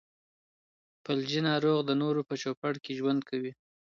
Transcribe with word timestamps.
فلجي 1.03 1.39
ناروغ 1.49 1.79
د 1.85 1.91
نورو 2.01 2.21
په 2.29 2.33
چوپړ 2.41 2.73
کې 2.83 2.97
ژوند 2.99 3.21
کوي. 3.29 3.51